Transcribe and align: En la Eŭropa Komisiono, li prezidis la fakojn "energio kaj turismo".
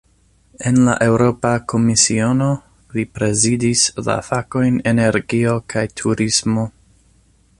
En 0.69 0.77
la 0.85 0.93
Eŭropa 1.07 1.51
Komisiono, 1.73 2.47
li 2.95 3.05
prezidis 3.19 3.85
la 4.09 4.17
fakojn 4.31 4.81
"energio 4.95 5.55
kaj 5.75 5.87
turismo". 6.03 6.69